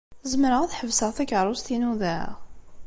Zemreɣ 0.31 0.61
ad 0.61 0.75
ḥebseɣ 0.79 1.09
takeṛṛust-inu 1.17 1.93
da? 2.01 2.19